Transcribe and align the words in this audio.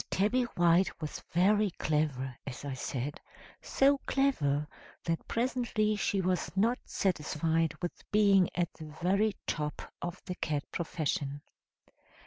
Tabby 0.09 0.45
White 0.57 0.99
was 0.99 1.21
very 1.31 1.69
clever, 1.77 2.35
as 2.47 2.65
I 2.65 2.73
said 2.73 3.21
so 3.61 3.99
clever 4.07 4.67
that 5.03 5.27
presently 5.27 5.95
she 5.95 6.21
was 6.21 6.49
not 6.57 6.79
satisfied 6.85 7.75
with 7.83 8.03
being 8.11 8.49
at 8.55 8.73
the 8.73 8.85
very 9.03 9.35
top 9.45 9.93
of 10.01 10.19
the 10.25 10.33
cat 10.33 10.63
profession. 10.71 11.43